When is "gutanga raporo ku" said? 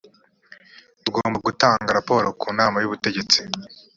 1.47-2.47